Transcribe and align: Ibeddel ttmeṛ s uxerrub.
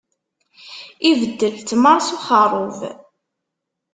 Ibeddel 1.09 1.53
ttmeṛ 1.57 1.99
s 2.07 2.09
uxerrub. 2.15 2.77